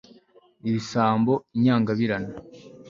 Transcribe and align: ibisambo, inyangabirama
ibisambo, 0.69 1.33
inyangabirama 1.57 2.31